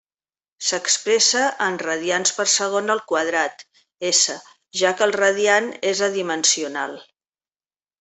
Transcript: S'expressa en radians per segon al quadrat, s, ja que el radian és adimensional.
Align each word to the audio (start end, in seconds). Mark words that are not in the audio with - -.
S'expressa 0.69 1.43
en 1.65 1.77
radians 1.83 2.33
per 2.39 2.47
segon 2.55 2.95
al 2.95 3.03
quadrat, 3.13 3.63
s, 4.15 4.41
ja 4.83 4.97
que 4.99 5.09
el 5.11 5.17
radian 5.23 5.73
és 5.95 6.07
adimensional. 6.13 7.01